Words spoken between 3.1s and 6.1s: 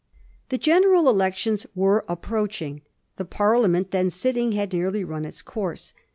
the Parliament then sitting had nearly run its course.